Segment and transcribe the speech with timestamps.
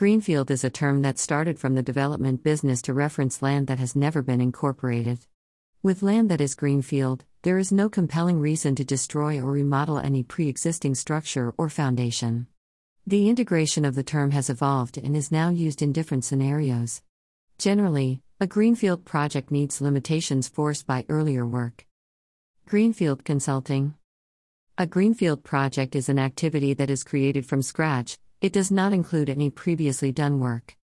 [0.00, 3.94] Greenfield is a term that started from the development business to reference land that has
[3.94, 5.18] never been incorporated.
[5.82, 10.22] With land that is greenfield, there is no compelling reason to destroy or remodel any
[10.22, 12.46] pre existing structure or foundation.
[13.06, 17.02] The integration of the term has evolved and is now used in different scenarios.
[17.58, 21.84] Generally, a greenfield project meets limitations forced by earlier work.
[22.64, 23.92] Greenfield Consulting
[24.78, 29.28] A greenfield project is an activity that is created from scratch, it does not include
[29.28, 30.76] any previously done work.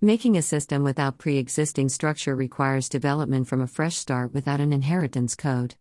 [0.00, 4.72] Making a system without pre existing structure requires development from a fresh start without an
[4.72, 5.74] inheritance code.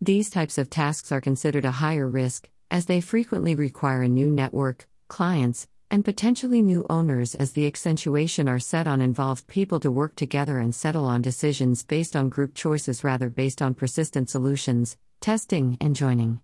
[0.00, 4.30] These types of tasks are considered a higher risk, as they frequently require a new
[4.30, 9.90] network, clients, and potentially new owners as the accentuation are set on involved people to
[9.90, 14.96] work together and settle on decisions based on group choices rather based on persistent solutions,
[15.20, 16.40] testing, and joining.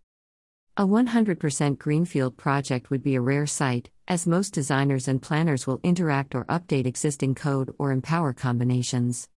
[0.80, 5.80] A 100% greenfield project would be a rare sight, as most designers and planners will
[5.82, 9.28] interact or update existing code or empower combinations.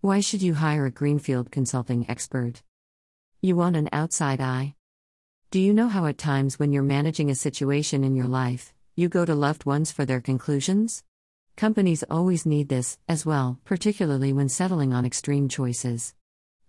[0.00, 2.62] Why should you hire a greenfield consulting expert?
[3.42, 4.74] You want an outside eye?
[5.50, 9.10] Do you know how, at times when you're managing a situation in your life, you
[9.10, 11.04] go to loved ones for their conclusions?
[11.54, 16.14] Companies always need this, as well, particularly when settling on extreme choices.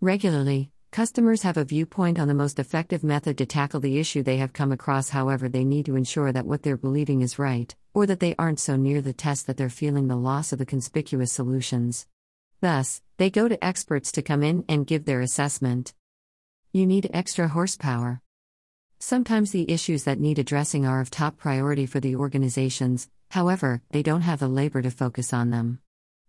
[0.02, 4.38] Regularly, Customers have a viewpoint on the most effective method to tackle the issue they
[4.38, 8.06] have come across, however, they need to ensure that what they're believing is right, or
[8.06, 11.32] that they aren't so near the test that they're feeling the loss of the conspicuous
[11.32, 12.06] solutions.
[12.62, 15.96] Thus, they go to experts to come in and give their assessment.
[16.74, 18.22] You need extra horsepower.
[19.00, 24.04] Sometimes the issues that need addressing are of top priority for the organizations, however, they
[24.04, 25.80] don't have the labor to focus on them.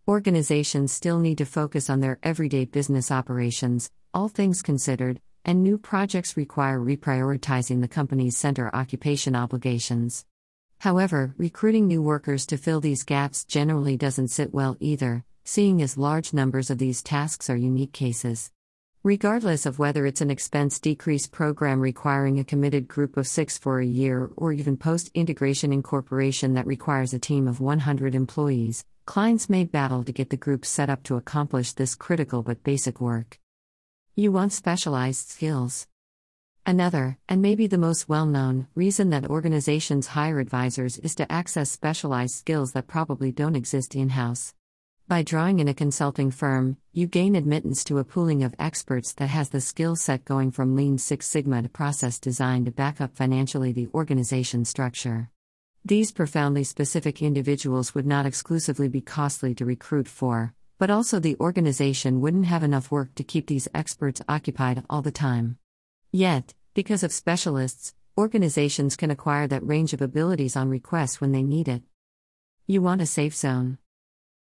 [0.07, 5.79] Organizations still need to focus on their everyday business operations, all things considered, and new
[5.79, 10.27] projects require reprioritizing the company's center occupation obligations.
[10.81, 15.97] However, recruiting new workers to fill these gaps generally doesn't sit well either, seeing as
[15.97, 18.51] large numbers of these tasks are unique cases.
[19.05, 23.81] Regardless of whether it's an expense decrease program requiring a committed group of six for
[23.81, 29.51] a year or even post integration incorporation that requires a team of 100 employees, Clients
[29.51, 33.39] may battle to get the group set up to accomplish this critical but basic work.
[34.15, 35.87] You want specialized skills.
[36.65, 41.71] Another, and maybe the most well known, reason that organizations hire advisors is to access
[41.71, 44.55] specialized skills that probably don't exist in house.
[45.07, 49.27] By drawing in a consulting firm, you gain admittance to a pooling of experts that
[49.27, 53.15] has the skill set going from Lean Six Sigma to process design to back up
[53.15, 55.29] financially the organization structure.
[55.87, 61.37] These profoundly specific individuals would not exclusively be costly to recruit for, but also the
[61.39, 65.59] organization wouldn't have enough work to keep these experts occupied all the time.
[66.11, 71.43] Yet, because of specialists, organizations can acquire that range of abilities on request when they
[71.43, 71.83] need it.
[72.67, 73.77] You want a safe zone.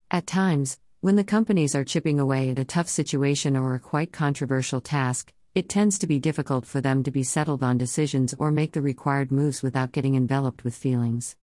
[0.10, 4.14] At times, when the companies are chipping away at a tough situation or a quite
[4.14, 8.52] controversial task, it tends to be difficult for them to be settled on decisions or
[8.52, 11.38] make the required moves without getting enveloped with feelings.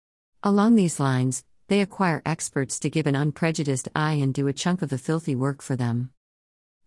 [0.43, 4.81] Along these lines, they acquire experts to give an unprejudiced eye and do a chunk
[4.81, 6.11] of the filthy work for them.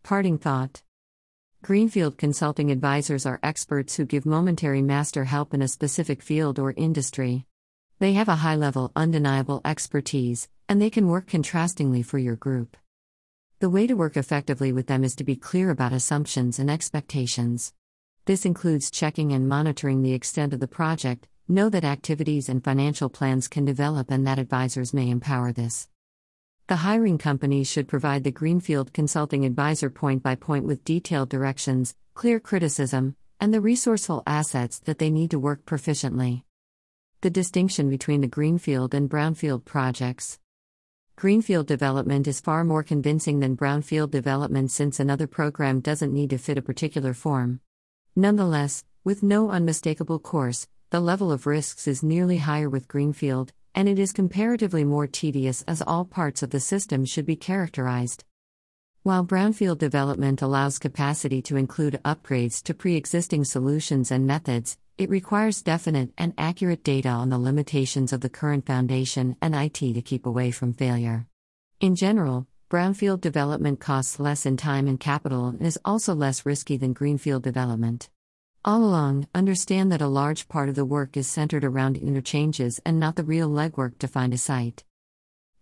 [0.02, 0.82] Parting thought
[1.62, 6.74] Greenfield Consulting Advisors are experts who give momentary master help in a specific field or
[6.76, 7.46] industry.
[8.00, 12.76] They have a high level, undeniable expertise, and they can work contrastingly for your group.
[13.62, 17.76] The way to work effectively with them is to be clear about assumptions and expectations.
[18.26, 23.08] This includes checking and monitoring the extent of the project, know that activities and financial
[23.08, 25.88] plans can develop and that advisors may empower this.
[26.70, 31.94] The hiring company should provide the Greenfield Consulting Advisor point by point with detailed directions,
[32.16, 36.46] clear criticism, and the resourceful assets that they need to work proficiently.
[37.22, 40.40] The distinction between the Greenfield and Brownfield projects.
[41.16, 46.38] Greenfield development is far more convincing than brownfield development since another program doesn't need to
[46.38, 47.60] fit a particular form.
[48.16, 53.88] Nonetheless, with no unmistakable course, the level of risks is nearly higher with Greenfield, and
[53.88, 58.24] it is comparatively more tedious as all parts of the system should be characterized.
[59.04, 65.10] While brownfield development allows capacity to include upgrades to pre existing solutions and methods, it
[65.10, 70.02] requires definite and accurate data on the limitations of the current foundation and IT to
[70.04, 71.26] keep away from failure.
[71.80, 76.78] In general, brownfield development costs less in time and capital and is also less risky
[76.78, 78.12] than greenfield development.
[78.64, 83.00] All along, understand that a large part of the work is centered around interchanges and
[83.00, 84.84] not the real legwork to find a site.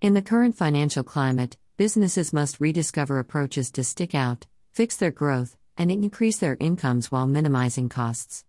[0.02, 5.56] In the current financial climate, businesses must rediscover approaches to stick out, fix their growth,
[5.78, 8.44] and increase their incomes while minimizing costs.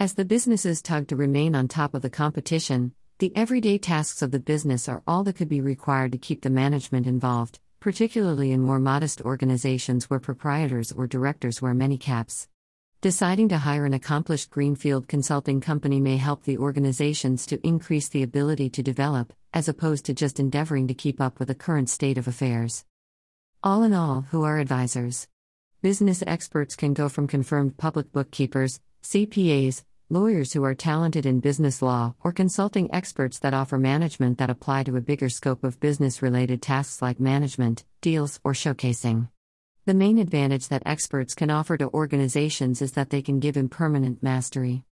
[0.00, 4.30] As the businesses tug to remain on top of the competition, The everyday tasks of
[4.30, 8.62] the business are all that could be required to keep the management involved, particularly in
[8.62, 12.46] more modest organizations where proprietors or directors wear many caps.
[13.00, 18.22] Deciding to hire an accomplished Greenfield consulting company may help the organizations to increase the
[18.22, 22.18] ability to develop, as opposed to just endeavoring to keep up with the current state
[22.18, 22.84] of affairs.
[23.64, 25.26] All in all, who are advisors?
[25.82, 31.82] Business experts can go from confirmed public bookkeepers, CPAs, lawyers who are talented in business
[31.82, 36.22] law, or consulting experts that offer management that apply to a bigger scope of business
[36.22, 39.28] related tasks like management, deals, or showcasing.
[39.84, 44.22] The main advantage that experts can offer to organizations is that they can give impermanent
[44.22, 44.84] mastery.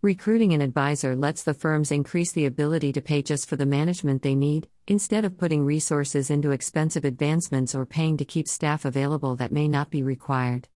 [0.00, 4.22] Recruiting an advisor lets the firms increase the ability to pay just for the management
[4.22, 9.36] they need, instead of putting resources into expensive advancements or paying to keep staff available
[9.36, 10.68] that may not be required.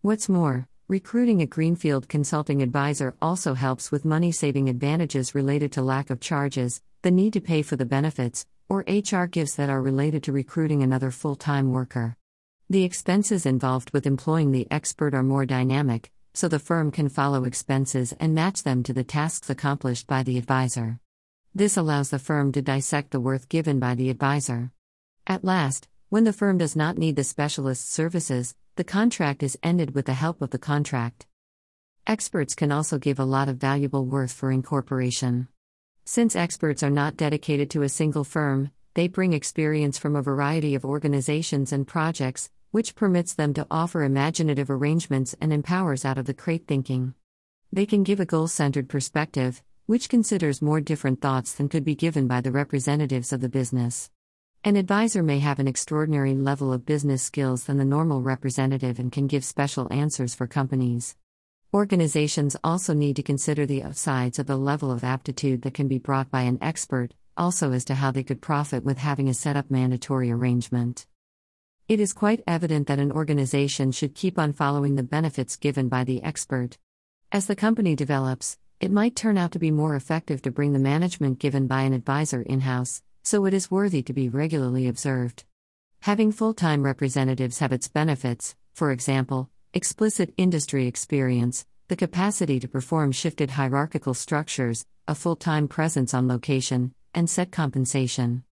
[0.00, 5.80] What's more, recruiting a Greenfield consulting advisor also helps with money saving advantages related to
[5.80, 9.80] lack of charges, the need to pay for the benefits, or HR gifts that are
[9.80, 12.14] related to recruiting another full time worker.
[12.68, 17.44] The expenses involved with employing the expert are more dynamic, so the firm can follow
[17.44, 20.98] expenses and match them to the tasks accomplished by the advisor.
[21.54, 24.72] This allows the firm to dissect the worth given by the advisor.
[25.26, 29.94] At last, when the firm does not need the specialist's services, the contract is ended
[29.94, 31.26] with the help of the contract.
[32.06, 35.48] Experts can also give a lot of valuable worth for incorporation.
[36.04, 40.74] Since experts are not dedicated to a single firm, they bring experience from a variety
[40.74, 46.24] of organizations and projects, which permits them to offer imaginative arrangements and empowers out of
[46.24, 47.14] the crate thinking.
[47.70, 51.94] They can give a goal centered perspective, which considers more different thoughts than could be
[51.94, 54.10] given by the representatives of the business.
[54.64, 59.10] An advisor may have an extraordinary level of business skills than the normal representative and
[59.10, 61.16] can give special answers for companies.
[61.74, 65.98] Organizations also need to consider the upsides of the level of aptitude that can be
[65.98, 69.56] brought by an expert, also as to how they could profit with having a set
[69.56, 71.06] up mandatory arrangement.
[71.88, 76.04] It is quite evident that an organization should keep on following the benefits given by
[76.04, 76.78] the expert.
[77.32, 80.78] As the company develops, it might turn out to be more effective to bring the
[80.78, 85.44] management given by an advisor in house, so it is worthy to be regularly observed.
[86.00, 92.68] Having full time representatives have its benefits, for example, explicit industry experience, the capacity to
[92.68, 98.44] perform shifted hierarchical structures, a full time presence on location, and set compensation.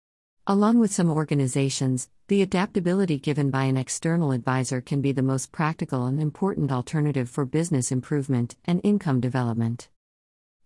[0.46, 5.52] Along with some organizations, the adaptability given by an external advisor can be the most
[5.52, 9.88] practical and important alternative for business improvement and income development.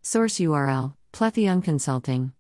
[0.03, 2.33] Source URL Pletheon Consulting